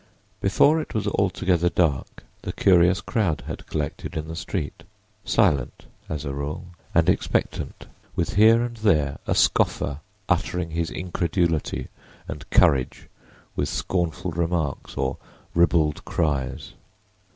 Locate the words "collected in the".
3.67-4.35